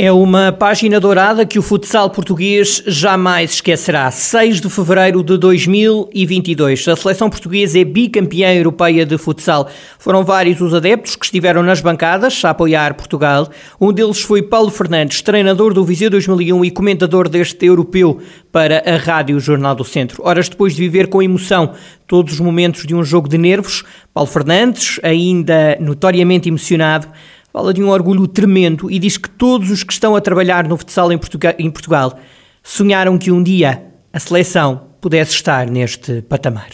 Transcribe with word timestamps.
É 0.00 0.12
uma 0.12 0.52
página 0.52 1.00
dourada 1.00 1.44
que 1.44 1.58
o 1.58 1.62
futsal 1.62 2.08
português 2.08 2.84
jamais 2.86 3.54
esquecerá. 3.54 4.08
6 4.08 4.60
de 4.60 4.70
fevereiro 4.70 5.24
de 5.24 5.36
2022. 5.36 6.86
A 6.86 6.94
seleção 6.94 7.28
portuguesa 7.28 7.80
é 7.80 7.84
bicampeã 7.84 8.54
europeia 8.54 9.04
de 9.04 9.18
futsal. 9.18 9.68
Foram 9.98 10.22
vários 10.22 10.60
os 10.60 10.72
adeptos 10.72 11.16
que 11.16 11.24
estiveram 11.24 11.64
nas 11.64 11.80
bancadas 11.80 12.44
a 12.44 12.50
apoiar 12.50 12.94
Portugal. 12.94 13.48
Um 13.80 13.92
deles 13.92 14.22
foi 14.22 14.40
Paulo 14.40 14.70
Fernandes, 14.70 15.20
treinador 15.20 15.74
do 15.74 15.84
Viseu 15.84 16.08
2001 16.10 16.64
e 16.64 16.70
comentador 16.70 17.28
deste 17.28 17.66
europeu 17.66 18.20
para 18.52 18.80
a 18.86 18.96
Rádio 18.98 19.40
Jornal 19.40 19.74
do 19.74 19.82
Centro. 19.82 20.22
Horas 20.24 20.48
depois 20.48 20.76
de 20.76 20.80
viver 20.80 21.08
com 21.08 21.20
emoção 21.20 21.72
todos 22.06 22.34
os 22.34 22.40
momentos 22.40 22.86
de 22.86 22.94
um 22.94 23.02
jogo 23.02 23.28
de 23.28 23.36
nervos, 23.36 23.84
Paulo 24.14 24.30
Fernandes, 24.30 25.00
ainda 25.02 25.76
notoriamente 25.80 26.48
emocionado, 26.48 27.08
fala 27.52 27.72
de 27.72 27.82
um 27.82 27.88
orgulho 27.88 28.26
tremendo 28.26 28.90
e 28.90 28.98
diz 28.98 29.16
que 29.16 29.30
todos 29.30 29.70
os 29.70 29.82
que 29.82 29.92
estão 29.92 30.14
a 30.14 30.20
trabalhar 30.20 30.66
no 30.68 30.76
futsal 30.76 31.12
em, 31.12 31.18
Portugal, 31.18 31.54
em 31.58 31.70
Portugal 31.70 32.18
sonharam 32.62 33.18
que 33.18 33.30
um 33.30 33.42
dia 33.42 33.84
a 34.12 34.18
seleção 34.18 34.88
pudesse 35.00 35.32
estar 35.32 35.68
neste 35.68 36.22
patamar. 36.22 36.70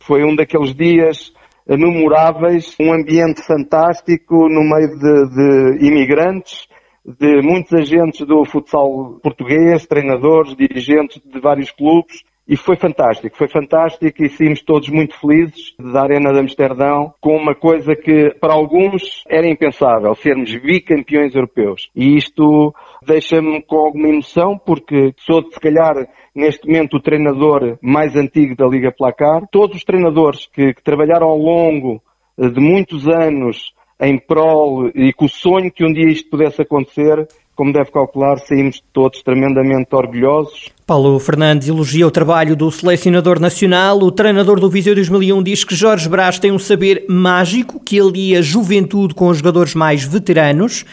Foi 0.00 0.24
um 0.24 0.34
daqueles 0.34 0.74
dias 0.74 1.32
memoráveis, 1.68 2.74
um 2.80 2.92
ambiente 2.92 3.42
fantástico 3.42 4.48
no 4.48 4.62
meio 4.62 4.98
de, 4.98 5.78
de 5.78 5.86
imigrantes, 5.86 6.66
de 7.04 7.42
muitos 7.42 7.72
agentes 7.72 8.26
do 8.26 8.44
futsal 8.44 9.18
português, 9.22 9.86
treinadores, 9.86 10.56
dirigentes 10.56 11.20
de 11.24 11.40
vários 11.40 11.70
clubes, 11.70 12.22
e 12.48 12.56
foi 12.56 12.76
fantástico, 12.76 13.36
foi 13.36 13.46
fantástico 13.46 14.24
e 14.24 14.30
saímos 14.30 14.62
todos 14.62 14.88
muito 14.88 15.14
felizes 15.20 15.74
da 15.78 16.02
Arena 16.02 16.32
de 16.32 16.40
Amsterdão 16.40 17.12
com 17.20 17.36
uma 17.36 17.54
coisa 17.54 17.94
que 17.94 18.34
para 18.40 18.54
alguns 18.54 19.22
era 19.28 19.46
impensável, 19.46 20.14
sermos 20.14 20.56
bicampeões 20.56 21.34
europeus. 21.34 21.90
E 21.94 22.16
isto 22.16 22.74
deixa-me 23.06 23.62
com 23.62 23.76
alguma 23.76 24.08
emoção 24.08 24.58
porque 24.58 25.12
sou 25.18 25.42
se 25.52 25.60
calhar 25.60 26.08
neste 26.34 26.66
momento 26.66 26.96
o 26.96 27.02
treinador 27.02 27.76
mais 27.82 28.16
antigo 28.16 28.56
da 28.56 28.66
Liga 28.66 28.90
Placar. 28.96 29.42
Todos 29.52 29.76
os 29.76 29.84
treinadores 29.84 30.46
que, 30.46 30.72
que 30.72 30.82
trabalharam 30.82 31.28
ao 31.28 31.38
longo 31.38 32.02
de 32.38 32.60
muitos 32.60 33.06
anos 33.06 33.74
em 34.00 34.16
prol 34.18 34.88
e 34.94 35.12
com 35.12 35.26
o 35.26 35.28
sonho 35.28 35.72
que 35.72 35.84
um 35.84 35.92
dia 35.92 36.08
isto 36.08 36.30
pudesse 36.30 36.62
acontecer, 36.62 37.26
como 37.58 37.72
deve 37.72 37.90
calcular, 37.90 38.38
saímos 38.38 38.80
todos 38.92 39.20
tremendamente 39.20 39.92
orgulhosos. 39.92 40.68
Paulo 40.86 41.18
Fernandes 41.18 41.66
elogia 41.66 42.06
o 42.06 42.10
trabalho 42.10 42.54
do 42.54 42.70
selecionador 42.70 43.40
nacional. 43.40 43.98
O 43.98 44.12
treinador 44.12 44.60
do 44.60 44.70
Viseu 44.70 44.94
2001 44.94 45.42
diz 45.42 45.64
que 45.64 45.74
Jorge 45.74 46.08
Brás 46.08 46.38
tem 46.38 46.52
um 46.52 46.58
saber 46.58 47.04
mágico 47.08 47.80
que 47.80 47.98
alia 47.98 48.40
juventude 48.42 49.12
com 49.12 49.26
os 49.26 49.38
jogadores 49.38 49.74
mais 49.74 50.04
veteranos. 50.04 50.84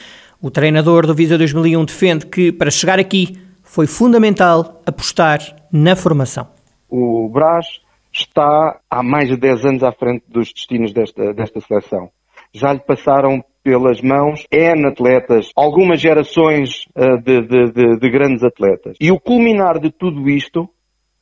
O 0.42 0.50
treinador 0.50 1.06
do 1.06 1.14
Viseu 1.14 1.38
2001 1.38 1.86
defende 1.86 2.26
que, 2.26 2.52
para 2.52 2.72
chegar 2.72 2.98
aqui, 2.98 3.38
foi 3.62 3.86
fundamental 3.86 4.82
apostar 4.88 5.42
na 5.72 5.96
formação. 5.96 6.48
O 6.90 7.30
Brás 7.30 7.68
está 8.12 8.80
há 8.90 9.04
mais 9.04 9.30
de 9.30 9.38
10 9.38 9.66
anos 9.66 9.84
à 9.84 9.92
frente 9.92 10.24
dos 10.28 10.52
destinos 10.52 10.92
desta, 10.92 11.32
desta 11.32 11.62
seleção. 11.62 12.10
Já 12.52 12.74
lhe 12.74 12.80
passaram 12.80 13.46
pelas 13.66 14.00
mãos 14.00 14.46
N 14.52 14.88
atletas, 14.88 15.50
algumas 15.56 16.00
gerações 16.00 16.86
uh, 16.96 17.18
de, 17.24 17.42
de, 17.42 17.72
de, 17.72 18.00
de, 18.00 18.10
grandes 18.12 18.44
atletas. 18.44 18.96
E 19.02 19.12
o 19.12 19.20
culminar 19.20 19.80
de 19.80 19.92
tudo 19.92 20.30
isto 20.30 20.70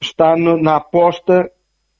está 0.02 0.36
na 0.36 0.76
aposta 0.76 1.50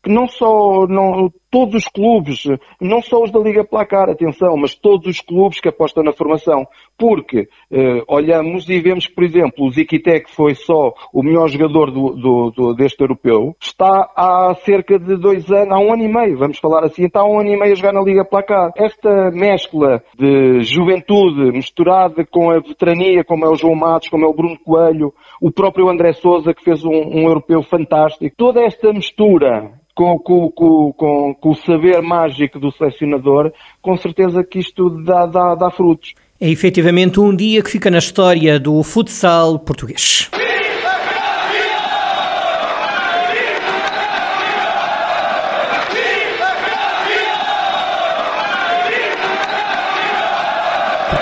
que 0.04 0.12
não 0.12 0.28
só 0.28 0.86
não, 0.86 1.32
todos 1.54 1.76
os 1.76 1.86
clubes, 1.86 2.46
não 2.82 3.00
só 3.00 3.22
os 3.22 3.30
da 3.30 3.40
Liga 3.40 3.64
Placar, 3.64 4.10
atenção, 4.10 4.58
mas 4.58 4.74
todos 4.74 5.06
os 5.06 5.22
clubes 5.22 5.62
que 5.62 5.70
apostam 5.70 6.04
na 6.04 6.12
formação. 6.12 6.66
Porque 6.98 7.48
eh, 7.72 8.04
olhamos 8.08 8.68
e 8.68 8.80
vemos 8.80 9.08
por 9.08 9.24
exemplo, 9.24 9.68
o 9.68 9.72
Ziquité, 9.72 10.20
que 10.20 10.32
foi 10.32 10.56
só 10.56 10.94
o 11.14 11.22
melhor 11.22 11.48
jogador 11.48 11.92
do, 11.92 12.16
do, 12.16 12.52
do, 12.52 12.74
deste 12.74 13.02
europeu, 13.02 13.56
está 13.62 14.10
há 14.16 14.56
cerca 14.66 14.98
de 14.98 15.16
dois 15.16 15.52
anos, 15.52 15.72
há 15.72 15.78
um 15.78 15.94
ano 15.94 16.04
e 16.04 16.08
meio, 16.08 16.40
vamos 16.40 16.58
falar 16.58 16.84
assim, 16.84 17.06
está 17.06 17.22
há 17.22 17.26
um 17.26 17.40
ano 17.40 17.50
e 17.50 17.60
meio 17.60 17.72
a 17.72 17.76
jogar 17.76 17.94
na 17.94 18.02
Liga 18.02 18.26
Placar. 18.26 18.72
Esta 18.76 19.30
mescla 19.30 20.04
de 20.18 20.62
juventude 20.64 21.52
misturada 21.52 22.26
com 22.26 22.50
a 22.50 22.56
veterania, 22.56 23.24
como 23.24 23.46
é 23.46 23.50
o 23.50 23.56
João 23.56 23.76
Matos, 23.76 24.10
como 24.10 24.26
é 24.26 24.28
o 24.28 24.34
Bruno 24.34 24.58
Coelho, 24.58 25.14
o 25.40 25.52
próprio 25.52 25.88
André 25.88 26.14
Souza, 26.14 26.54
que 26.54 26.64
fez 26.64 26.84
um, 26.84 26.90
um 26.90 27.28
europeu 27.28 27.62
fantástico, 27.62 28.36
toda 28.36 28.64
esta 28.64 28.92
mistura 28.92 29.84
com, 29.96 30.18
com, 30.20 30.52
com, 30.52 31.34
com, 31.44 31.52
o 31.52 31.56
saber 31.56 32.02
mágico 32.02 32.58
do 32.58 32.72
selecionador, 32.72 33.52
com 33.82 33.98
certeza 33.98 34.42
que 34.46 34.60
isto 34.60 34.90
dá, 35.04 35.26
dá, 35.26 35.56
dá 35.56 35.70
frutos. 35.70 36.14
É 36.40 36.50
efetivamente 36.50 37.20
um 37.20 37.36
dia 37.36 37.62
que 37.62 37.70
fica 37.70 37.92
na 37.92 37.98
história 37.98 38.58
do 38.58 38.82
futsal 38.82 39.60
português. 39.60 40.30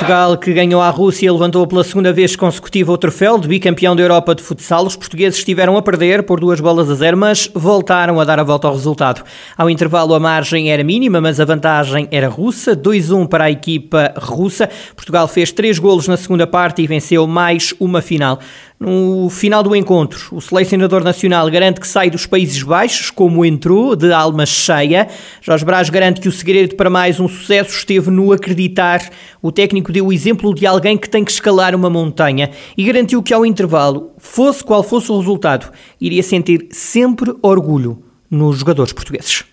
Portugal, 0.01 0.35
que 0.35 0.51
ganhou 0.51 0.81
a 0.81 0.89
Rússia, 0.89 1.31
levantou 1.31 1.67
pela 1.67 1.83
segunda 1.83 2.11
vez 2.11 2.35
consecutiva 2.35 2.91
o 2.91 2.97
troféu 2.97 3.37
de 3.37 3.47
bicampeão 3.47 3.95
da 3.95 4.01
Europa 4.01 4.33
de 4.33 4.41
futsal. 4.41 4.83
Os 4.83 4.95
portugueses 4.95 5.37
estiveram 5.37 5.77
a 5.77 5.81
perder 5.83 6.23
por 6.23 6.39
duas 6.39 6.59
bolas 6.59 6.89
a 6.89 6.95
zero, 6.95 7.15
mas 7.15 7.47
voltaram 7.53 8.19
a 8.19 8.25
dar 8.25 8.39
a 8.39 8.43
volta 8.43 8.67
ao 8.67 8.73
resultado. 8.73 9.23
Ao 9.55 9.69
intervalo, 9.69 10.15
a 10.15 10.19
margem 10.19 10.71
era 10.71 10.83
mínima, 10.83 11.21
mas 11.21 11.39
a 11.39 11.45
vantagem 11.45 12.07
era 12.09 12.27
russa. 12.27 12.75
2-1 12.75 13.27
para 13.27 13.43
a 13.43 13.51
equipa 13.51 14.11
russa. 14.17 14.67
Portugal 14.95 15.27
fez 15.27 15.51
três 15.51 15.77
golos 15.77 16.07
na 16.07 16.17
segunda 16.17 16.47
parte 16.47 16.81
e 16.81 16.87
venceu 16.87 17.27
mais 17.27 17.71
uma 17.79 18.01
final. 18.01 18.39
No 18.83 19.29
final 19.29 19.61
do 19.61 19.75
encontro, 19.75 20.35
o 20.35 20.41
selecionador 20.41 21.03
nacional 21.03 21.47
garante 21.51 21.79
que 21.79 21.87
sai 21.87 22.09
dos 22.09 22.25
Países 22.25 22.63
Baixos 22.63 23.11
como 23.11 23.45
entrou, 23.45 23.95
de 23.95 24.11
alma 24.11 24.43
cheia. 24.43 25.07
Jorge 25.39 25.63
Brás 25.63 25.87
garante 25.87 26.19
que 26.19 26.27
o 26.27 26.31
segredo 26.31 26.75
para 26.75 26.89
mais 26.89 27.19
um 27.19 27.27
sucesso 27.27 27.77
esteve 27.77 28.09
no 28.09 28.33
acreditar. 28.33 29.07
O 29.39 29.51
técnico 29.51 29.91
deu 29.91 30.07
o 30.07 30.11
exemplo 30.11 30.51
de 30.55 30.65
alguém 30.65 30.97
que 30.97 31.07
tem 31.07 31.23
que 31.23 31.31
escalar 31.31 31.75
uma 31.75 31.91
montanha 31.91 32.49
e 32.75 32.83
garantiu 32.83 33.21
que 33.21 33.35
ao 33.35 33.45
intervalo, 33.45 34.13
fosse 34.17 34.63
qual 34.63 34.81
fosse 34.81 35.11
o 35.11 35.19
resultado, 35.19 35.71
iria 36.01 36.23
sentir 36.23 36.67
sempre 36.71 37.35
orgulho 37.43 38.01
nos 38.31 38.57
jogadores 38.57 38.93
portugueses. 38.93 39.43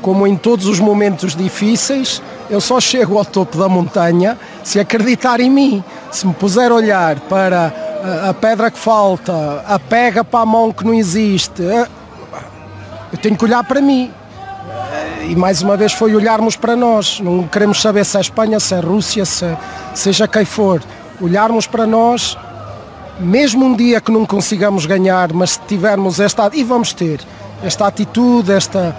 Como 0.00 0.28
em 0.28 0.36
todos 0.36 0.66
os 0.66 0.78
momentos 0.78 1.34
difíceis, 1.34 2.22
eu 2.48 2.60
só 2.60 2.80
chego 2.80 3.18
ao 3.18 3.24
topo 3.24 3.58
da 3.58 3.68
montanha 3.68 4.38
se 4.62 4.78
acreditar 4.78 5.40
em 5.40 5.50
mim, 5.50 5.82
se 6.12 6.24
me 6.24 6.34
puser 6.34 6.70
a 6.70 6.74
olhar 6.76 7.18
para 7.22 7.85
a, 8.28 8.34
pedra 8.34 8.70
que 8.70 8.78
falta, 8.78 9.64
a 9.66 9.78
pega 9.78 10.22
para 10.22 10.40
a 10.40 10.46
mão 10.46 10.72
que 10.72 10.84
não 10.84 10.94
existe. 10.94 11.62
Eh, 11.62 11.86
eu 13.12 13.18
tenho 13.18 13.36
que 13.36 13.44
olhar 13.44 13.64
para 13.64 13.80
mim. 13.80 14.10
E 15.28 15.34
mais 15.34 15.62
uma 15.62 15.76
vez 15.76 15.92
foi 15.92 16.14
olharmos 16.14 16.56
para 16.56 16.76
nós. 16.76 17.20
Não 17.20 17.46
queremos 17.48 17.80
saber 17.80 18.04
se 18.04 18.16
é 18.16 18.20
Espanha, 18.20 18.60
se 18.60 18.74
é 18.74 18.80
Rússia, 18.80 19.24
se 19.24 19.56
seja 19.94 20.28
quem 20.28 20.44
for. 20.44 20.82
Olharmos 21.20 21.66
para 21.66 21.86
nós, 21.86 22.36
mesmo 23.18 23.64
um 23.64 23.74
dia 23.74 24.00
que 24.00 24.12
não 24.12 24.24
consigamos 24.24 24.86
ganhar, 24.86 25.32
mas 25.32 25.52
se 25.52 25.60
tivermos 25.60 26.20
esta. 26.20 26.50
E 26.52 26.62
vamos 26.62 26.92
ter 26.92 27.20
esta 27.62 27.86
atitude, 27.86 28.52
esta, 28.52 28.96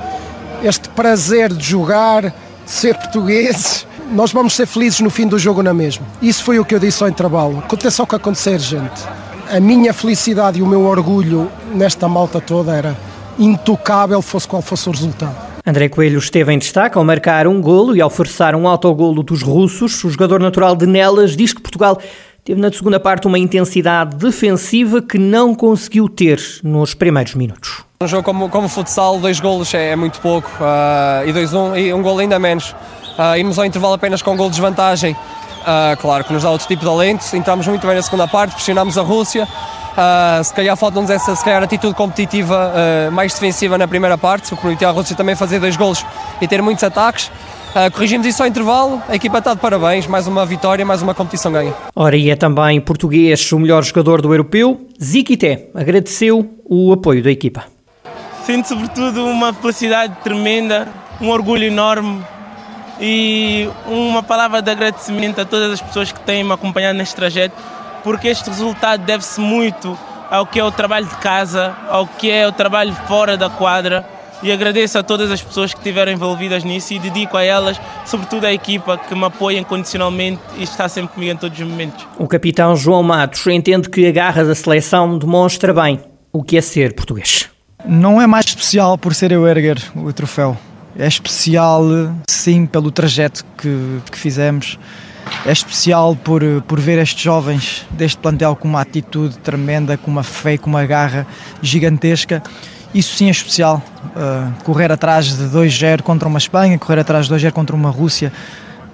este 0.63 0.89
prazer 0.89 1.53
de 1.53 1.63
jogar, 1.63 2.23
de 2.23 2.33
ser 2.65 2.95
portugueses 2.99 3.87
nós 4.11 4.31
vamos 4.31 4.53
ser 4.53 4.65
felizes 4.65 4.99
no 4.99 5.09
fim 5.09 5.27
do 5.27 5.37
jogo 5.37 5.61
na 5.61 5.73
mesma. 5.73 6.05
Isso 6.21 6.43
foi 6.43 6.59
o 6.59 6.65
que 6.65 6.75
eu 6.75 6.79
disse 6.79 7.03
ao 7.03 7.09
intervalo. 7.09 7.59
Aconteça 7.59 8.03
o 8.03 8.07
que 8.07 8.15
acontecer, 8.15 8.59
gente. 8.59 9.03
A 9.51 9.59
minha 9.59 9.93
felicidade 9.93 10.59
e 10.59 10.61
o 10.61 10.67
meu 10.67 10.83
orgulho 10.83 11.49
nesta 11.73 12.07
malta 12.07 12.41
toda 12.41 12.75
era 12.75 12.97
intocável, 13.39 14.21
fosse 14.21 14.47
qual 14.47 14.61
fosse 14.61 14.89
o 14.89 14.91
resultado. 14.91 15.35
André 15.65 15.89
Coelho 15.89 16.17
esteve 16.17 16.53
em 16.53 16.57
destaque 16.57 16.97
ao 16.97 17.03
marcar 17.03 17.45
um 17.47 17.61
golo 17.61 17.95
e 17.95 18.01
ao 18.01 18.09
forçar 18.09 18.55
um 18.55 18.67
autogolo 18.67 19.21
dos 19.21 19.41
russos. 19.41 20.03
O 20.03 20.09
jogador 20.09 20.39
natural 20.39 20.75
de 20.75 20.85
Nelas 20.85 21.35
diz 21.35 21.51
que 21.51 21.61
Portugal 21.61 21.99
teve 22.43 22.59
na 22.61 22.71
segunda 22.71 22.99
parte 22.99 23.27
uma 23.27 23.37
intensidade 23.37 24.15
defensiva 24.15 25.01
que 25.01 25.17
não 25.17 25.53
conseguiu 25.53 26.07
ter 26.07 26.41
nos 26.63 26.93
primeiros 26.93 27.35
minutos. 27.35 27.83
Um 28.01 28.07
jogo 28.07 28.23
como, 28.23 28.47
como 28.47 28.69
futsal, 28.69 29.19
dois 29.19 29.39
golos 29.39 29.73
é, 29.73 29.91
é 29.91 29.95
muito 29.95 30.21
pouco 30.21 30.49
uh, 30.61 31.27
e, 31.27 31.33
dois, 31.33 31.53
um, 31.53 31.75
e 31.75 31.93
um 31.93 32.01
golo 32.01 32.19
ainda 32.19 32.39
menos. 32.39 32.73
Uh, 33.17 33.37
irmos 33.37 33.57
ao 33.57 33.65
intervalo 33.65 33.93
apenas 33.93 34.21
com 34.21 34.31
um 34.31 34.37
gol 34.37 34.47
de 34.47 34.51
desvantagem, 34.51 35.13
uh, 35.13 35.97
claro 35.99 36.23
que 36.23 36.33
nos 36.33 36.43
dá 36.43 36.51
outro 36.51 36.67
tipo 36.67 36.83
de 36.83 36.89
alento. 36.89 37.35
Entramos 37.35 37.65
muito 37.67 37.85
bem 37.85 37.95
na 37.95 38.01
segunda 38.01 38.27
parte, 38.27 38.53
pressionámos 38.53 38.97
a 38.97 39.01
Rússia. 39.01 39.47
Uh, 39.97 40.43
se 40.43 40.53
calhar 40.53 40.77
falta-nos 40.77 41.09
essa 41.09 41.35
se 41.35 41.43
calhar, 41.43 41.63
atitude 41.63 41.95
competitiva 41.95 42.71
uh, 42.71 43.11
mais 43.11 43.33
defensiva 43.33 43.79
na 43.79 43.87
primeira 43.87 44.15
parte, 44.15 44.53
o 44.53 44.55
que 44.55 44.61
permitiu 44.61 44.87
à 44.87 44.91
Rússia 44.91 45.15
também 45.15 45.35
fazer 45.35 45.59
dois 45.59 45.75
golos 45.75 46.05
e 46.39 46.47
ter 46.47 46.61
muitos 46.61 46.83
ataques. 46.83 47.31
Uh, 47.71 47.91
corrigimos 47.91 48.27
isso 48.27 48.43
ao 48.43 48.47
intervalo, 48.47 49.01
a 49.09 49.15
equipa 49.15 49.39
está 49.39 49.55
de 49.55 49.59
parabéns, 49.59 50.05
mais 50.05 50.27
uma 50.27 50.45
vitória, 50.45 50.85
mais 50.85 51.01
uma 51.01 51.15
competição 51.15 51.51
ganha. 51.51 51.73
Ora, 51.95 52.15
e 52.15 52.29
é 52.29 52.35
também 52.35 52.79
português 52.79 53.51
o 53.51 53.57
melhor 53.57 53.83
jogador 53.83 54.21
do 54.21 54.31
europeu, 54.31 54.79
Ziquité, 55.01 55.69
agradeceu 55.73 56.47
o 56.63 56.93
apoio 56.93 57.23
da 57.23 57.31
equipa. 57.31 57.63
Sinto 58.45 58.67
sobretudo 58.67 59.25
uma 59.25 59.51
felicidade 59.51 60.15
tremenda 60.23 60.87
um 61.19 61.29
orgulho 61.29 61.63
enorme 61.63 62.23
e 62.99 63.69
uma 63.85 64.23
palavra 64.23 64.61
de 64.61 64.71
agradecimento 64.71 65.41
a 65.41 65.45
todas 65.45 65.71
as 65.71 65.81
pessoas 65.81 66.11
que 66.11 66.19
têm 66.21 66.43
me 66.43 66.53
acompanhado 66.53 66.97
neste 66.97 67.15
trajeto, 67.15 67.55
porque 68.03 68.27
este 68.27 68.49
resultado 68.49 69.03
deve-se 69.03 69.39
muito 69.39 69.97
ao 70.29 70.45
que 70.45 70.59
é 70.59 70.63
o 70.63 70.71
trabalho 70.71 71.05
de 71.05 71.15
casa, 71.17 71.75
ao 71.89 72.05
que 72.05 72.29
é 72.29 72.47
o 72.47 72.51
trabalho 72.51 72.93
fora 73.07 73.37
da 73.37 73.49
quadra. 73.49 74.05
E 74.43 74.51
agradeço 74.51 74.99
a 74.99 75.03
todas 75.03 75.31
as 75.31 75.41
pessoas 75.41 75.73
que 75.73 75.79
estiveram 75.79 76.11
envolvidas 76.11 76.63
nisso 76.63 76.93
e 76.93 76.99
dedico 76.99 77.35
a 77.35 77.43
elas, 77.43 77.81
sobretudo 78.05 78.45
à 78.45 78.53
equipa 78.53 78.95
que 78.95 79.15
me 79.15 79.25
apoia 79.25 79.57
incondicionalmente 79.57 80.39
e 80.57 80.63
está 80.63 80.87
sempre 80.87 81.15
comigo 81.15 81.33
em 81.33 81.37
todos 81.37 81.59
os 81.59 81.65
momentos. 81.65 82.05
O 82.19 82.27
capitão 82.27 82.75
João 82.75 83.01
Matos 83.01 83.47
entende 83.47 83.89
que 83.89 84.05
a 84.05 84.11
garra 84.11 84.43
da 84.43 84.53
seleção 84.53 85.17
demonstra 85.17 85.73
bem 85.73 85.99
o 86.31 86.43
que 86.43 86.55
é 86.55 86.61
ser 86.61 86.93
português. 86.93 87.49
Não 87.83 88.21
é 88.21 88.27
mais 88.27 88.45
especial 88.45 88.95
por 88.95 89.15
ser 89.15 89.31
eu 89.31 89.47
erguer 89.47 89.81
o 89.95 90.13
troféu. 90.13 90.55
É 90.97 91.07
especial, 91.07 91.83
sim, 92.27 92.65
pelo 92.65 92.91
trajeto 92.91 93.45
que, 93.57 93.99
que 94.11 94.17
fizemos 94.17 94.79
é 95.45 95.51
especial 95.51 96.15
por, 96.15 96.41
por 96.67 96.79
ver 96.79 96.97
estes 96.99 97.21
jovens 97.21 97.85
deste 97.91 98.17
plantel 98.17 98.55
com 98.55 98.67
uma 98.67 98.81
atitude 98.81 99.37
tremenda, 99.39 99.97
com 99.97 100.09
uma 100.09 100.23
fé 100.23 100.57
com 100.57 100.69
uma 100.69 100.85
garra 100.85 101.27
gigantesca. 101.61 102.41
Isso 102.93 103.15
sim 103.15 103.27
é 103.27 103.31
especial. 103.31 103.81
Uh, 104.15 104.63
correr 104.63 104.91
atrás 104.91 105.37
de 105.37 105.43
2-0 105.45 106.01
contra 106.01 106.27
uma 106.27 106.37
Espanha, 106.37 106.77
correr 106.77 106.99
atrás 106.99 107.27
de 107.27 107.35
2-0 107.35 107.51
contra 107.51 107.75
uma 107.75 107.89
Rússia, 107.89 108.31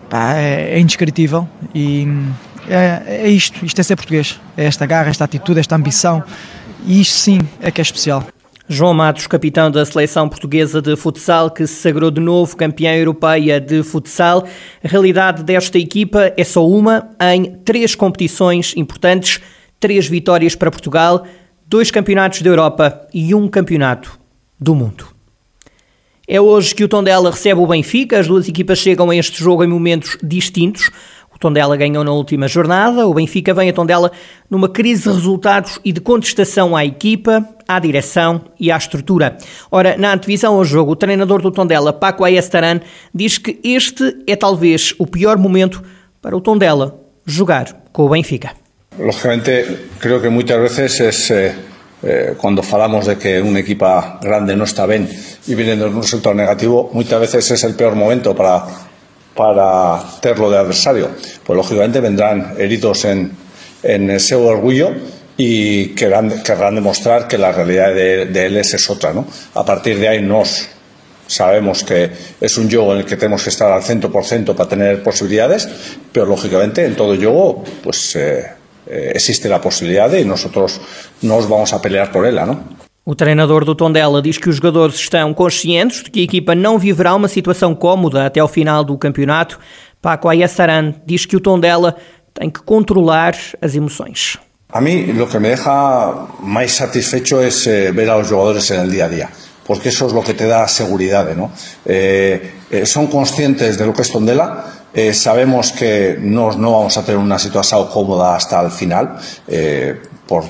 pá, 0.10 0.34
é, 0.34 0.76
é, 0.76 0.80
indescritível. 0.80 1.48
E 1.74 2.08
é, 2.68 3.04
é 3.26 3.28
isto, 3.30 3.66
isto 3.66 3.80
é 3.80 3.84
ser 3.84 3.96
português. 3.96 4.40
É 4.58 4.66
esta 4.66 4.86
garra, 4.86 5.10
esta 5.10 5.24
atitude, 5.24 5.60
esta 5.60 5.76
ambição. 5.76 6.24
E 6.86 7.02
isto 7.02 7.14
sim 7.14 7.40
é 7.62 7.72
que 7.72 7.80
é 7.80 7.84
especial. 7.84 8.33
João 8.68 8.94
Matos, 8.94 9.28
capitão 9.28 9.70
da 9.70 9.86
seleção 9.86 10.30
portuguesa 10.30 10.82
de 10.82 10.96
futsal, 10.96 11.52
que 11.52 11.68
se 11.68 11.76
sagrou 11.76 12.10
de 12.10 12.22
novo 12.22 12.56
campeã 12.56 12.96
europeia 12.96 13.60
de 13.60 13.84
futsal. 13.84 14.48
A 14.82 14.88
realidade 14.88 15.44
desta 15.44 15.78
equipa 15.78 16.32
é 16.38 16.44
só 16.46 16.66
uma 16.66 17.10
em 17.34 17.56
três 17.66 17.94
competições 17.94 18.74
importantes, 18.78 19.42
três 19.82 20.08
vitórias 20.08 20.56
para 20.56 20.72
Portugal, 20.72 21.26
dois 21.68 21.92
campeonatos 21.92 22.42
da 22.42 22.50
Europa 22.50 23.06
e 23.14 23.36
um 23.36 23.50
campeonato 23.50 24.18
do 24.58 24.74
mundo. 24.74 25.08
É 26.26 26.40
hoje 26.40 26.74
que 26.74 26.86
o 26.86 26.88
Tondela 26.88 27.32
recebe 27.32 27.60
o 27.60 27.68
Benfica. 27.68 28.18
As 28.18 28.28
duas 28.28 28.48
equipas 28.48 28.80
chegam 28.80 29.10
a 29.10 29.16
este 29.16 29.44
jogo 29.44 29.66
em 29.66 29.68
momentos 29.68 30.18
distintos. 30.24 30.90
Tondela 31.44 31.76
ganhou 31.76 32.06
na 32.06 32.12
última 32.14 32.48
jornada. 32.48 33.06
O 33.06 33.14
Benfica 33.14 33.54
vem 33.54 33.70
a 33.70 33.74
Tondela 33.74 34.14
numa 34.50 34.70
crise 34.70 35.04
de 35.04 35.10
resultados 35.10 35.78
e 35.84 35.92
de 35.92 36.00
contestação 36.00 36.74
à 36.74 36.86
equipa, 36.86 37.46
à 37.68 37.80
direção 37.80 38.46
e 38.58 38.72
à 38.72 38.78
estrutura. 38.78 39.38
Ora, 39.70 39.98
na 39.98 40.14
antevisão 40.14 40.56
ao 40.56 40.64
jogo, 40.64 40.94
o 40.94 40.96
treinador 40.96 41.42
do 41.42 41.52
Tondela, 41.52 41.92
Paco 41.92 42.24
Ayestaran, 42.24 42.80
diz 43.14 43.38
que 43.38 43.60
este 43.62 44.24
é 44.26 44.38
talvez 44.38 44.96
o 44.98 45.06
pior 45.06 45.38
momento 45.38 45.84
para 46.22 46.38
o 46.38 46.40
Tondela 46.40 46.98
jogar 47.26 47.88
com 47.92 48.06
o 48.06 48.10
Benfica. 48.10 48.52
Lógicamente, 48.98 49.90
creo 50.00 50.22
que 50.22 50.30
muchas 50.30 50.62
veces 50.62 51.00
es 51.02 51.32
eh, 51.32 51.56
eh, 52.04 52.36
cuando 52.38 52.64
falamos 52.64 53.06
de 53.06 53.18
que 53.18 53.42
una 53.42 53.60
equipa 53.60 54.18
grande 54.22 54.56
no 54.56 54.64
está 54.64 54.86
bien 54.86 55.10
y 55.46 55.56
viene 55.56 55.76
de 55.76 55.84
un 55.84 56.02
resultado 56.02 56.36
negativo, 56.36 56.90
muchas 56.94 57.20
veces 57.20 57.52
es 57.52 57.64
el 57.66 57.76
peor 57.76 57.96
momento 57.96 58.34
para 58.34 58.93
para 59.36 60.02
terlo 60.22 60.50
de 60.50 60.58
adversario. 60.58 61.10
Pues 61.46 61.58
lógicamente 61.58 62.00
vendrán 62.00 62.56
heridos 62.58 63.06
en, 63.06 63.32
en 63.82 64.10
ese 64.10 64.36
orgullo 64.36 64.92
y 65.38 65.90
querrán, 65.90 66.44
querrán 66.44 66.76
demostrar 66.76 67.28
que 67.28 67.38
la 67.38 67.52
realidad 67.52 67.94
de, 67.94 68.26
de 68.28 68.46
él 68.46 68.58
es, 68.58 68.90
otra. 68.90 69.14
¿no? 69.14 69.26
A 69.56 69.66
partir 69.66 69.98
de 70.00 70.08
ahí 70.08 70.22
nos 70.22 70.68
sabemos 71.26 71.84
que 71.84 72.12
es 72.40 72.58
un 72.58 72.70
juego 72.70 72.94
en 72.94 73.00
el 73.00 73.06
que 73.06 73.16
tenemos 73.16 73.44
que 73.44 73.50
estar 73.50 73.72
al 73.72 73.82
centro 73.82 74.12
por 74.12 74.26
ciento 74.26 74.56
para 74.56 74.70
tener 74.70 75.02
posibilidades, 75.02 75.68
pero 76.12 76.26
lógicamente 76.26 76.86
en 76.86 76.96
todo 76.96 77.16
juego 77.16 77.64
pues, 77.82 78.16
eh, 78.16 78.46
eh, 78.86 79.12
existe 79.16 79.50
la 79.50 79.62
posibilidad 79.62 80.12
y 80.14 80.26
nosotros 80.26 80.80
nos 81.22 81.50
vamos 81.50 81.74
a 81.74 81.82
pelear 81.82 82.12
por 82.12 82.26
ella. 82.26 82.46
¿no? 82.46 82.83
O 83.06 83.14
treinador 83.14 83.66
do 83.66 83.76
Tondela 83.76 84.22
diz 84.22 84.38
que 84.38 84.48
os 84.48 84.56
jogadores 84.56 84.96
estão 84.96 85.34
conscientes 85.34 86.04
de 86.04 86.10
que 86.10 86.22
a 86.22 86.24
equipa 86.24 86.56
não 86.56 86.80
viverá 86.80 87.14
uma 87.14 87.28
situação 87.28 87.76
cómoda 87.76 88.26
até 88.26 88.40
ao 88.40 88.48
final 88.48 88.82
do 88.82 88.98
campeonato. 88.98 89.60
Paco 90.02 90.30
Ayasaran 90.30 90.96
diz 91.06 91.26
que 91.26 91.36
o 91.36 91.42
Tondela 91.42 91.98
tem 92.34 92.50
que 92.50 92.62
controlar 92.62 93.36
as 93.62 93.76
emoções. 93.76 94.38
A 94.72 94.80
mí 94.80 95.12
lo 95.12 95.28
que 95.28 95.38
me 95.38 95.50
deja 95.50 96.28
más 96.40 96.72
satisfecho 96.72 97.42
es 97.42 97.68
eh, 97.68 97.92
ver 97.92 98.10
a 98.10 98.18
los 98.18 98.72
el 98.72 98.90
día 98.90 99.06
a 99.06 99.10
día, 99.10 99.30
porque 99.68 99.90
eso 99.90 100.08
es 100.08 100.14
lo 100.14 100.24
que 100.24 100.34
te 100.34 100.48
da 100.48 100.68
seguridad, 100.68 101.36
¿no? 101.36 101.52
Eh, 101.86 102.54
eh, 102.72 102.86
son 102.86 103.08
conscientes 103.08 103.78
de 103.78 103.86
lo 103.86 103.94
que 103.94 104.02
es 104.02 104.12
Tondela, 104.12 104.64
eh, 104.94 105.14
sabemos 105.14 105.72
que 105.72 106.18
no, 106.20 106.52
no, 106.54 106.72
vamos 106.72 106.98
a 106.98 107.04
tener 107.04 107.20
una 107.20 107.40
situación 107.40 107.88
cómoda 107.88 108.36
hasta 108.36 108.62
el 108.62 108.70
final, 108.70 109.18
eh, 109.48 110.00
por, 110.28 110.46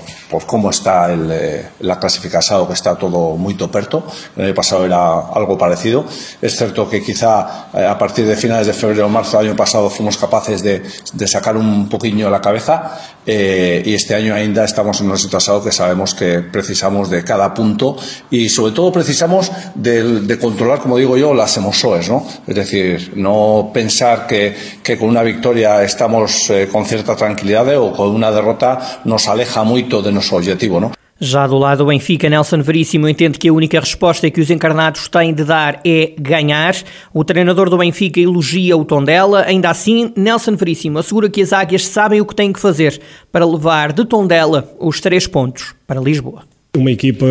cómo 0.46 0.70
está 0.70 1.12
el, 1.12 1.30
eh, 1.32 1.66
la 1.80 2.00
clasificación, 2.00 2.68
que 2.68 2.74
está 2.74 2.96
todo 2.96 3.36
muy 3.38 3.56
toperto. 3.56 4.06
El 4.36 4.46
año 4.46 4.54
pasado 4.54 4.86
era 4.86 5.20
algo 5.34 5.58
parecido. 5.58 6.06
Es 6.42 6.56
cierto 6.56 6.90
que 6.90 7.02
quizá 7.02 7.70
eh, 7.74 7.86
a 7.86 7.98
partir 7.98 8.26
de 8.26 8.36
finales 8.36 8.68
de 8.68 8.74
febrero 8.74 9.08
o 9.08 9.10
marzo 9.10 9.38
del 9.38 9.48
año 9.48 9.56
pasado 9.56 9.90
fuimos 9.90 10.18
capaces 10.18 10.62
de, 10.62 10.84
sacar 11.28 11.58
un 11.58 11.90
poquillo 11.90 12.30
la 12.30 12.42
cabeza 12.42 13.00
eh, 13.26 13.82
y 13.86 13.94
este 13.94 14.14
año 14.14 14.36
ainda 14.36 14.66
estamos 14.66 15.00
en 15.00 15.08
una 15.08 15.18
situación 15.18 15.64
que 15.64 15.72
sabemos 15.72 16.14
que 16.14 16.40
precisamos 16.40 17.10
de 17.10 17.24
cada 17.24 17.54
punto 17.54 17.98
y 18.30 18.50
sobre 18.50 18.74
todo 18.74 18.92
precisamos 18.92 19.52
de, 19.74 20.38
controlar, 20.40 20.80
como 20.80 20.98
digo 20.98 21.18
yo, 21.18 21.34
las 21.34 21.56
emociones, 21.58 22.10
¿no? 22.10 22.26
Es 22.46 22.56
decir, 22.56 23.14
no 23.16 23.72
pensar 23.74 24.28
que, 24.28 24.56
que 24.84 24.98
con 24.98 25.10
una 25.10 25.24
victoria 25.24 25.82
estamos 25.84 26.52
con 26.72 26.86
cierta 26.86 27.16
tranquilidad 27.16 27.68
o 27.78 27.94
con 27.94 28.10
una 28.10 28.32
derrota 28.32 29.02
nos 29.06 29.28
aleja 29.28 29.63
muito 29.64 30.02
do 30.02 30.12
nosso 30.12 30.36
objetivo, 30.36 30.80
não? 30.80 30.92
Já 31.20 31.48
do 31.48 31.58
lado 31.58 31.78
do 31.78 31.86
Benfica, 31.86 32.30
Nelson 32.30 32.62
Veríssimo 32.62 33.08
entende 33.08 33.40
que 33.40 33.48
a 33.48 33.54
única 33.54 33.80
resposta 33.80 34.30
que 34.30 34.42
os 34.42 34.50
encarnados 34.50 35.08
têm 35.08 35.34
de 35.34 35.46
dar 35.46 35.80
é 35.86 36.12
ganhar. 36.20 36.76
O 37.14 37.24
treinador 37.24 37.70
do 37.70 37.78
Benfica 37.78 38.20
elogia 38.20 38.76
o 38.76 38.84
tom 38.84 39.02
dela. 39.04 39.46
Ainda 39.48 39.70
assim, 39.70 40.12
Nelson 40.18 40.56
Veríssimo 40.56 41.00
assegura 41.00 41.30
que 41.30 41.42
as 41.42 41.54
águias 41.54 41.86
sabem 41.88 42.20
o 42.20 42.26
que 42.26 42.36
têm 42.36 42.52
que 42.52 42.60
fazer 42.60 43.00
para 43.32 43.46
levar 43.46 43.94
de 43.94 44.04
tom 44.04 44.28
dela 44.28 44.70
os 44.80 45.00
três 45.00 45.26
pontos 45.26 45.74
para 45.88 46.02
Lisboa. 46.02 46.44
Uma 46.76 46.92
equipa 46.92 47.26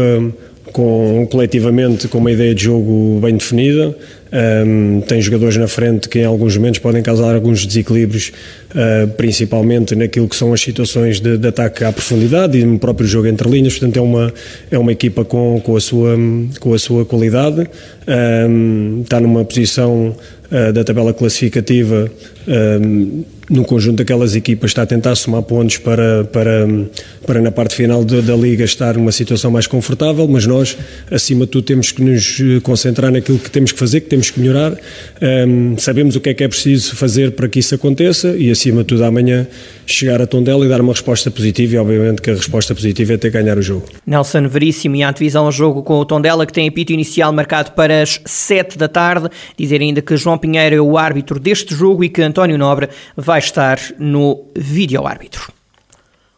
com, 0.72 1.26
coletivamente 1.30 2.08
com 2.08 2.18
uma 2.18 2.30
ideia 2.30 2.54
de 2.54 2.64
jogo 2.64 3.20
bem 3.20 3.36
definida, 3.36 3.96
um, 4.32 5.02
tem 5.02 5.20
jogadores 5.20 5.58
na 5.58 5.68
frente 5.68 6.08
que 6.08 6.20
em 6.20 6.24
alguns 6.24 6.56
momentos 6.56 6.78
podem 6.78 7.02
causar 7.02 7.34
alguns 7.34 7.66
desequilíbrios, 7.66 8.32
uh, 8.70 9.06
principalmente 9.08 9.94
naquilo 9.94 10.26
que 10.26 10.34
são 10.34 10.54
as 10.54 10.60
situações 10.62 11.20
de, 11.20 11.36
de, 11.36 11.48
ataque 11.48 11.84
à 11.84 11.92
profundidade 11.92 12.58
e 12.58 12.64
no 12.64 12.78
próprio 12.78 13.06
jogo 13.06 13.26
entre 13.26 13.46
linhas. 13.50 13.74
Portanto, 13.74 13.98
é 13.98 14.00
uma, 14.00 14.32
é 14.70 14.78
uma 14.78 14.90
equipa 14.90 15.22
com, 15.22 15.60
com, 15.60 15.76
a, 15.76 15.80
sua, 15.80 16.16
com 16.60 16.72
a 16.72 16.78
sua 16.78 17.04
qualidade, 17.04 17.68
um, 18.48 19.02
está 19.02 19.20
numa 19.20 19.44
posição 19.44 20.16
uh, 20.50 20.72
da 20.72 20.82
tabela 20.82 21.12
classificativa. 21.12 22.10
Um, 22.48 23.24
no 23.52 23.64
conjunto 23.64 23.98
daquelas 23.98 24.34
equipas 24.34 24.70
está 24.70 24.82
a 24.82 24.86
tentar 24.86 25.14
somar 25.14 25.42
pontos 25.42 25.76
para, 25.76 26.24
para, 26.24 26.66
para 27.26 27.40
na 27.40 27.50
parte 27.50 27.74
final 27.74 28.02
de, 28.02 28.22
da 28.22 28.34
Liga 28.34 28.64
estar 28.64 28.94
numa 28.94 29.12
situação 29.12 29.50
mais 29.50 29.66
confortável, 29.66 30.26
mas 30.26 30.46
nós, 30.46 30.76
acima 31.10 31.44
de 31.44 31.50
tudo, 31.50 31.64
temos 31.64 31.92
que 31.92 32.02
nos 32.02 32.40
concentrar 32.62 33.12
naquilo 33.12 33.38
que 33.38 33.50
temos 33.50 33.70
que 33.70 33.78
fazer, 33.78 34.00
que 34.00 34.08
temos 34.08 34.21
que 34.30 34.40
melhorar. 34.40 34.76
Um, 35.46 35.76
sabemos 35.78 36.16
o 36.16 36.20
que 36.20 36.30
é 36.30 36.34
que 36.34 36.44
é 36.44 36.48
preciso 36.48 36.96
fazer 36.96 37.32
para 37.32 37.48
que 37.48 37.58
isso 37.58 37.74
aconteça 37.74 38.36
e, 38.36 38.50
acima 38.50 38.82
de 38.82 38.88
tudo, 38.88 39.04
amanhã 39.04 39.46
chegar 39.86 40.20
a 40.20 40.26
Tondela 40.26 40.64
e 40.64 40.68
dar 40.68 40.80
uma 40.80 40.92
resposta 40.92 41.30
positiva 41.30 41.74
e, 41.74 41.78
obviamente, 41.78 42.22
que 42.22 42.30
a 42.30 42.34
resposta 42.34 42.74
positiva 42.74 43.14
é 43.14 43.16
ter 43.16 43.30
ganhar 43.30 43.58
o 43.58 43.62
jogo. 43.62 43.86
Nelson 44.06 44.48
Veríssimo 44.48 44.96
e 44.96 45.02
a 45.02 45.10
antevisão 45.10 45.46
ao 45.46 45.52
jogo 45.52 45.82
com 45.82 45.98
o 45.98 46.04
Tondela, 46.04 46.46
que 46.46 46.52
tem 46.52 46.68
apito 46.68 46.92
inicial 46.92 47.32
marcado 47.32 47.72
para 47.72 48.02
as 48.02 48.20
7 48.24 48.78
da 48.78 48.88
tarde. 48.88 49.28
Dizer 49.56 49.80
ainda 49.80 50.00
que 50.00 50.16
João 50.16 50.38
Pinheiro 50.38 50.76
é 50.76 50.80
o 50.80 50.96
árbitro 50.96 51.38
deste 51.38 51.74
jogo 51.74 52.04
e 52.04 52.08
que 52.08 52.22
António 52.22 52.58
Nobre 52.58 52.88
vai 53.16 53.38
estar 53.38 53.78
no 53.98 54.44
vídeo-árbitro. 54.56 55.61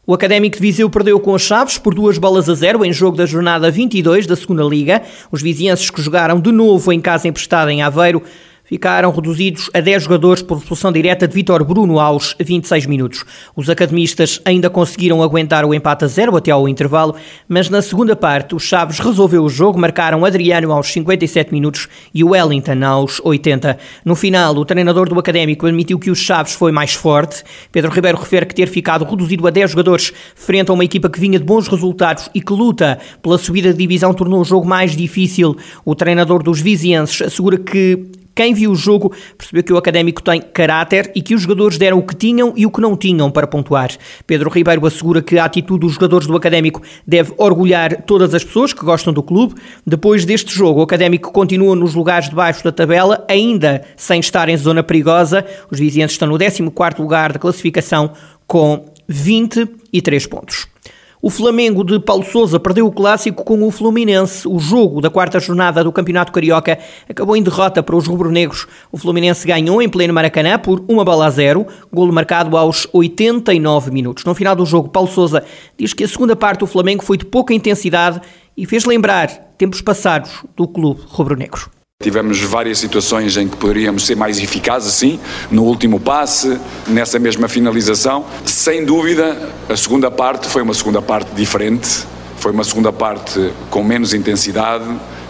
O 0.06 0.12
Académico 0.12 0.56
de 0.56 0.61
Viseu 0.61 0.90
perdeu 0.90 1.18
com 1.18 1.34
as 1.34 1.40
Chaves 1.40 1.78
por 1.78 1.94
duas 1.94 2.18
bolas 2.18 2.46
a 2.50 2.54
zero 2.54 2.84
em 2.84 2.92
jogo 2.92 3.16
da 3.16 3.25
jornada 3.25 3.70
22 3.70 4.26
da 4.26 4.37
Segunda 4.37 4.62
Liga. 4.62 5.02
Os 5.32 5.40
vizienses 5.40 5.88
que 5.88 6.02
jogaram 6.02 6.38
de 6.38 6.52
novo 6.52 6.92
em 6.92 7.00
casa 7.00 7.26
emprestada 7.26 7.73
em 7.73 7.80
Aveiro 7.80 8.23
ficaram 8.64 9.12
reduzidos 9.12 9.71
a 9.75 9.80
10 9.80 10.04
jogadores 10.04 10.42
por 10.42 10.59
expulsão 10.59 10.90
direta 10.90 11.28
de 11.28 11.35
Vitor 11.35 11.62
Bruno 11.64 12.00
aos 12.00 12.35
26 12.40 12.87
minutos. 12.87 13.25
Os 13.54 13.68
academistas 13.68 14.40
ainda 14.44 14.71
conseguiram 14.71 15.23
aguentar 15.23 15.64
o 15.64 15.75
empate 15.75 16.04
a 16.04 16.09
zero 16.09 16.37
até 16.37 16.50
ao 16.50 16.68
intervalo, 16.68 17.14
mas 17.47 17.68
na 17.68 17.83
segunda 17.83 18.16
parte 18.16 18.54
o 18.54 18.59
Chaves 18.59 18.99
resolveu 18.99 19.44
o 19.44 19.49
jogo, 19.49 19.78
marcaram 19.78 20.25
Adriano 20.25 20.73
aos 20.73 20.88
57 20.88 21.52
minutos 21.52 21.88
e 22.12 22.25
o 22.25 22.30
Wellington 22.30 22.83
aos 22.85 23.21
80. 23.23 23.78
No 24.04 24.14
final, 24.14 24.56
o 24.56 24.64
treinador 24.64 25.09
do 25.09 25.18
Académico 25.18 25.66
admitiu 25.66 25.99
que 25.99 26.11
o 26.11 26.16
Chaves 26.16 26.54
foi 26.54 26.73
mais 26.73 26.94
forte. 26.94 27.44
Pedro 27.71 27.92
Ribeiro 27.92 28.18
refere 28.18 28.47
que 28.47 28.54
ter 28.54 28.68
ficado 28.68 29.04
reduzido 29.04 29.47
a 29.47 29.50
10 29.50 29.73
jogadores 29.73 30.12
frente 30.35 30.71
a 30.71 30.75
uma 30.75 30.85
equipa 30.85 31.11
que 31.11 31.21
vinha 31.21 31.38
de 31.38 31.44
bons 31.44 31.68
resultados 31.68 32.30
e 32.35 32.40
que 32.40 32.52
luta 32.52 32.99
pela 33.23 33.37
subida 33.37 33.73
de 33.73 33.78
divisão 33.78 34.14
tornou 34.14 34.40
o 34.40 34.44
jogo 34.44 34.66
mais 34.66 34.97
difícil. 34.97 35.56
O 35.85 35.94
treinador 35.94 36.42
dos 36.42 36.61
vizienses 36.61 37.21
assegura 37.21 37.59
que 37.59 38.24
quem 38.34 38.52
viu 38.52 38.72
o 38.72 38.74
jogo 38.74 39.12
percebeu 39.38 39.62
que 39.62 39.72
o 39.72 39.76
Académico 39.76 40.22
tem 40.22 40.40
caráter 40.40 41.12
e 41.14 41.22
que 41.22 41.34
os 41.34 41.42
jogadores 41.42 41.78
deram 41.78 41.98
o 41.98 42.02
que 42.02 42.16
tinham 42.16 42.52
e 42.56 42.66
o 42.66 42.70
que 42.70 42.80
não 42.80 42.96
tinham 42.96 43.30
para 43.30 43.46
pontuar. 43.46 43.90
Pedro 44.26 44.50
Ribeiro 44.50 44.84
assegura 44.86 45.22
que 45.22 45.38
a 45.38 45.44
atitude 45.44 45.80
dos 45.80 45.94
jogadores 45.94 46.26
do 46.26 46.36
Académico 46.36 46.82
deve 47.06 47.32
orgulhar 47.36 48.02
todas 48.02 48.34
as 48.34 48.42
pessoas 48.42 48.72
que 48.72 48.84
gostam 48.84 49.12
do 49.12 49.22
clube. 49.22 49.54
Depois 49.86 50.24
deste 50.24 50.52
jogo, 50.54 50.80
o 50.80 50.82
Académico 50.82 51.32
continua 51.32 51.76
nos 51.76 51.94
lugares 51.94 52.28
de 52.28 52.34
baixo 52.34 52.64
da 52.64 52.72
tabela, 52.72 53.24
ainda 53.28 53.82
sem 53.96 54.20
estar 54.20 54.48
em 54.48 54.56
zona 54.56 54.82
perigosa. 54.82 55.44
Os 55.70 55.78
vizinhos 55.78 56.12
estão 56.12 56.28
no 56.28 56.38
14º 56.38 56.98
lugar 56.98 57.32
da 57.32 57.38
classificação 57.38 58.12
com 58.46 58.84
23 59.06 60.26
pontos. 60.26 60.74
O 61.26 61.31
Flamengo 61.31 61.83
de 61.83 61.99
Paulo 61.99 62.23
Sousa 62.23 62.61
perdeu 62.61 62.87
o 62.87 62.93
clássico 62.93 63.45
com 63.45 63.66
o 63.66 63.71
Fluminense. 63.71 64.47
O 64.47 64.59
jogo 64.59 65.00
da 65.00 65.09
quarta 65.09 65.40
jornada 65.40 65.83
do 65.83 65.90
Campeonato 65.90 66.31
Carioca 66.31 66.78
acabou 67.09 67.35
em 67.35 67.43
derrota 67.43 67.83
para 67.83 67.97
os 67.97 68.07
rubro-negros. 68.07 68.66
O 68.93 68.99
Fluminense 68.99 69.47
ganhou 69.47 69.81
em 69.81 69.88
pleno 69.88 70.12
Maracanã 70.12 70.59
por 70.59 70.85
uma 70.87 71.02
bola 71.02 71.25
a 71.25 71.31
zero, 71.31 71.66
golo 71.90 72.12
marcado 72.12 72.59
aos 72.59 72.87
89 72.93 73.90
minutos. 73.90 74.23
No 74.23 74.35
final 74.35 74.54
do 74.54 74.66
jogo, 74.66 74.90
Paulo 74.90 75.09
Sousa 75.09 75.43
diz 75.78 75.95
que 75.95 76.04
a 76.04 76.09
segunda 76.09 76.37
parte 76.37 76.61
do 76.61 76.66
Flamengo 76.66 77.02
foi 77.02 77.16
de 77.16 77.25
pouca 77.25 77.54
intensidade 77.54 78.21
e 78.54 78.66
fez 78.66 78.85
lembrar 78.85 79.28
tempos 79.57 79.81
passados 79.81 80.45
do 80.54 80.69
clube 80.69 81.00
rubro-negro. 81.07 81.71
Tivemos 82.04 82.38
várias 82.42 82.76
situações 82.76 83.34
em 83.38 83.49
que 83.49 83.56
poderíamos 83.56 84.04
ser 84.04 84.14
mais 84.14 84.38
eficazes, 84.38 84.92
sim, 84.92 85.18
no 85.50 85.62
último 85.62 85.99
passe, 85.99 86.61
nessa 86.87 87.18
mesma 87.18 87.49
finalização. 87.49 88.26
Sem 88.44 88.84
dúvida, 88.84 89.54
a 89.70 89.75
segunda 89.75 90.11
parte 90.11 90.46
foi 90.46 90.61
uma 90.61 90.75
segunda 90.75 91.00
parte 91.00 91.34
diferente, 91.34 92.04
foi 92.37 92.52
uma 92.52 92.62
segunda 92.62 92.92
parte 92.92 93.50
com 93.70 93.82
menos 93.82 94.12
intensidade, 94.12 94.84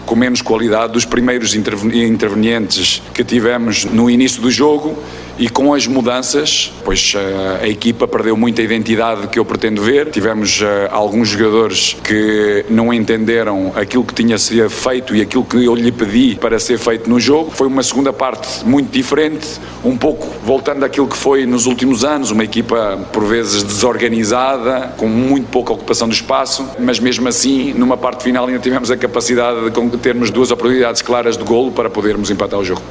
com 0.05 0.17
menos 0.17 0.41
qualidade 0.41 0.91
dos 0.91 1.05
primeiros 1.05 1.55
intervenientes 1.55 3.01
que 3.13 3.23
tivemos 3.23 3.85
no 3.85 4.09
início 4.09 4.41
do 4.41 4.51
jogo 4.51 5.01
e 5.37 5.49
com 5.49 5.73
as 5.73 5.87
mudanças, 5.87 6.71
pois 6.83 7.13
uh, 7.13 7.63
a 7.63 7.67
equipa 7.67 8.07
perdeu 8.07 8.37
muita 8.37 8.61
identidade 8.61 9.27
que 9.27 9.37
eu 9.37 9.45
pretendo 9.45 9.81
ver. 9.81 10.09
Tivemos 10.09 10.61
uh, 10.61 10.65
alguns 10.91 11.29
jogadores 11.29 11.95
que 12.03 12.65
não 12.69 12.93
entenderam 12.93 13.71
aquilo 13.75 14.03
que 14.03 14.13
tinha 14.13 14.37
sido 14.37 14.69
feito 14.69 15.15
e 15.15 15.21
aquilo 15.21 15.43
que 15.43 15.63
eu 15.65 15.75
lhe 15.75 15.91
pedi 15.91 16.35
para 16.35 16.59
ser 16.59 16.77
feito 16.77 17.09
no 17.09 17.19
jogo. 17.19 17.51
Foi 17.51 17.67
uma 17.67 17.83
segunda 17.83 18.13
parte 18.13 18.65
muito 18.65 18.91
diferente, 18.91 19.59
um 19.83 19.97
pouco 19.97 20.27
voltando 20.43 20.83
àquilo 20.83 21.07
que 21.07 21.17
foi 21.17 21.45
nos 21.45 21.65
últimos 21.65 22.03
anos, 22.03 22.31
uma 22.31 22.43
equipa 22.43 22.97
por 23.11 23.25
vezes 23.25 23.63
desorganizada, 23.63 24.93
com 24.97 25.07
muito 25.07 25.47
pouca 25.47 25.73
ocupação 25.73 26.07
do 26.07 26.13
espaço, 26.13 26.67
mas 26.79 26.99
mesmo 26.99 27.27
assim, 27.27 27.73
numa 27.73 27.97
parte 27.97 28.23
final 28.23 28.47
ainda 28.47 28.59
tivemos 28.59 28.91
a 28.91 28.97
capacidade 28.97 29.69
de 29.69 29.97
termos 29.97 30.29
duas 30.29 30.51
oportunidades 30.51 31.01
claras 31.01 31.37
de 31.37 31.43
golo 31.43 31.71
para 31.71 31.89
podermos 31.89 32.29
empatar 32.29 32.59
o 32.59 32.63
jogo. 32.63 32.81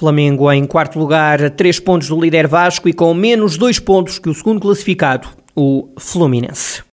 Flamengo 0.00 0.52
em 0.52 0.64
quarto 0.64 0.96
lugar, 0.96 1.50
três 1.50 1.80
pontos 1.80 2.08
do 2.08 2.20
líder 2.20 2.46
Vasco 2.46 2.88
e 2.88 2.92
com 2.92 3.12
menos 3.12 3.56
dois 3.56 3.80
pontos 3.80 4.20
que 4.20 4.28
o 4.28 4.34
segundo 4.34 4.60
classificado, 4.60 5.28
o 5.56 5.88
Fluminense. 5.98 6.84